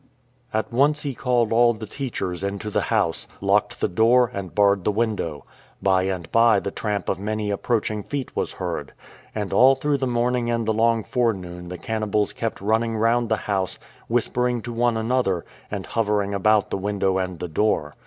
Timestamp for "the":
1.75-1.85, 2.71-2.81, 3.81-3.87, 4.83-4.91, 6.59-6.71, 9.97-10.07, 10.65-10.73, 11.69-11.77, 13.29-13.37, 16.71-16.77, 17.37-17.47